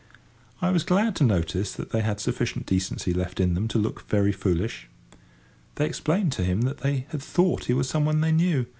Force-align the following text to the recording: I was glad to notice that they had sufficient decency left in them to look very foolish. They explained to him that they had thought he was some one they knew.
I 0.63 0.71
was 0.71 0.81
glad 0.81 1.15
to 1.17 1.23
notice 1.23 1.73
that 1.73 1.91
they 1.91 2.01
had 2.01 2.19
sufficient 2.19 2.65
decency 2.65 3.13
left 3.13 3.39
in 3.39 3.53
them 3.53 3.67
to 3.67 3.77
look 3.77 4.07
very 4.09 4.31
foolish. 4.31 4.87
They 5.75 5.85
explained 5.85 6.31
to 6.31 6.43
him 6.43 6.61
that 6.61 6.79
they 6.79 7.05
had 7.09 7.21
thought 7.21 7.65
he 7.65 7.73
was 7.73 7.87
some 7.87 8.05
one 8.05 8.19
they 8.21 8.31
knew. 8.31 8.65